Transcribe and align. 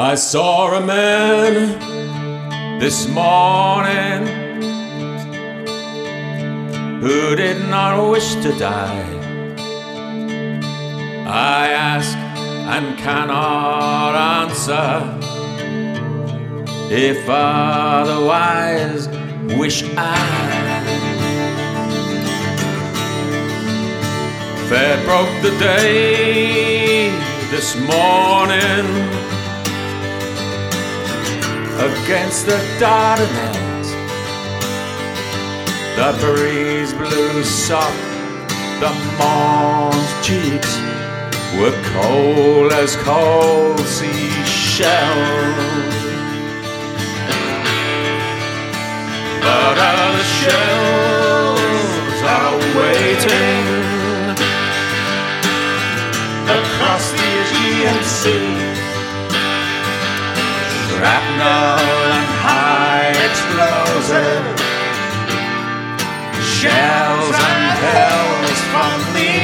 I 0.00 0.14
saw 0.14 0.76
a 0.76 0.80
man 0.80 2.78
this 2.78 3.08
morning 3.08 4.28
who 7.00 7.34
did 7.34 7.68
not 7.68 8.08
wish 8.08 8.36
to 8.36 8.56
die. 8.60 9.10
I 11.26 11.70
ask 11.70 12.16
and 12.16 12.96
cannot 12.96 14.14
answer. 14.14 15.18
If 16.94 17.28
otherwise, 17.28 19.08
wish 19.58 19.82
I. 19.96 20.16
Fair 24.68 25.04
broke 25.04 25.42
the 25.42 25.50
day 25.58 27.10
this 27.50 27.74
morning 27.74 29.18
against 31.78 32.46
the 32.46 32.58
Dardanelles. 32.80 33.90
The 35.94 36.10
breeze 36.20 36.92
blew 36.92 37.44
soft, 37.44 37.96
the 38.80 38.92
morn's 39.18 40.26
cheeks 40.26 40.76
were 41.56 41.76
cold 41.94 42.72
as 42.72 42.96
cold 42.96 43.78
seashells. 43.80 44.98
But 49.40 49.78
other 49.78 50.24
shells 50.40 52.18
are 52.36 52.58
waiting 52.78 53.64
across 56.58 57.12
the 57.12 57.28
Aegean 57.40 58.02
Sea. 58.04 58.57
Shrapnel 60.98 61.78
and 62.18 62.30
high 62.42 63.14
explosive 63.28 64.44
shells 66.42 67.36
and 67.50 67.66
hells 67.86 68.60
from 68.72 68.98
me. 69.14 69.34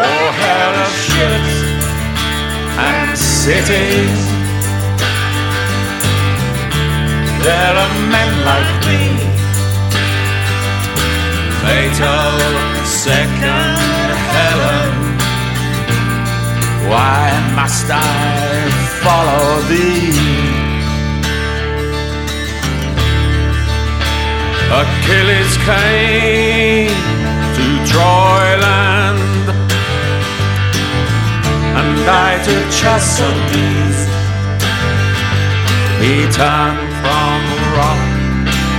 Oh, 0.00 0.28
hell 0.40 0.74
of 0.86 0.92
ships 1.04 1.56
and 2.88 3.10
cities. 3.18 4.20
There 7.44 7.74
are 7.84 7.94
men 8.14 8.30
like 8.48 8.72
me, 8.88 9.02
fatal 11.60 12.32
second 12.86 13.87
Why 16.88 17.28
must 17.54 17.86
I 17.90 18.70
follow 19.04 19.60
thee? 19.68 20.48
Achilles 24.80 25.54
came 25.68 26.98
to 27.56 27.66
Troyland, 27.90 29.46
and 31.78 31.98
I 32.08 32.30
to 32.46 32.56
Chersonese. 32.78 34.02
He 36.02 36.14
turned 36.40 36.90
from 37.00 37.40
rock 37.76 38.02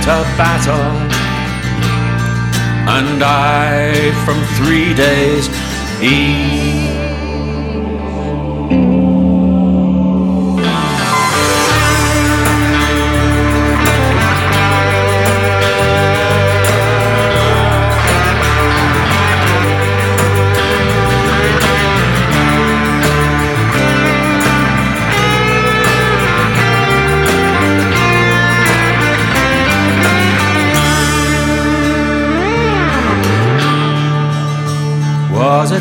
to 0.06 0.16
battle, 0.38 0.94
and 2.96 3.22
I 3.22 4.10
from 4.24 4.38
three 4.58 4.94
days 4.94 5.48
ease. 6.02 6.89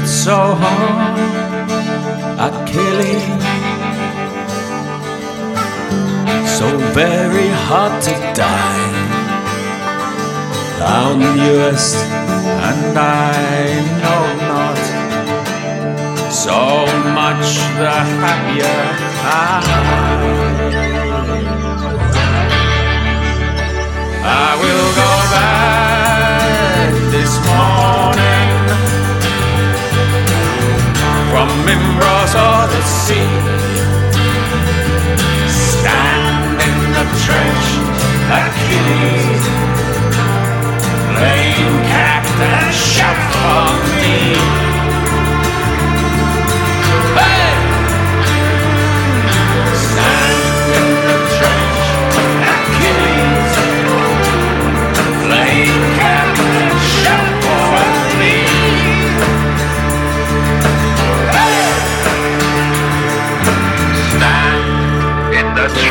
So 0.06 0.56
hard, 0.62 1.20
Achilles? 2.48 3.24
So 6.58 6.78
very 6.94 7.50
hard 7.68 8.02
to 8.04 8.12
die. 8.34 8.92
Thou 10.80 11.16
knewest, 11.16 11.96
and 12.68 12.98
I 12.98 13.80
know 14.02 14.24
not. 14.50 14.82
So 16.31 16.86
much 17.14 17.48
the 17.80 17.96
happier 18.22 18.80
I. 19.24 20.50
I 24.22 24.56
will 24.62 24.89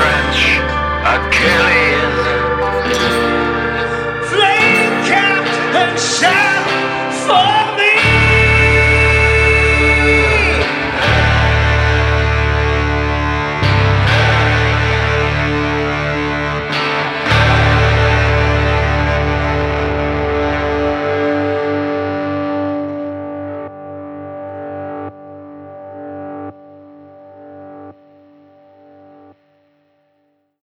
French 0.08 0.58
Achilles. 1.04 1.97